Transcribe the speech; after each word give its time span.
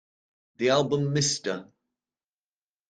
The 0.57 0.69
album 0.69 1.13
Mr. 1.13 1.69